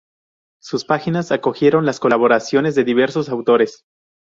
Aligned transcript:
Sus 0.59 0.83
páginas 0.83 1.31
acogieron 1.31 1.85
las 1.85 1.99
colaboraciones 1.99 2.73
de 2.73 2.83
diversos 2.83 3.29
autores. 3.29 3.85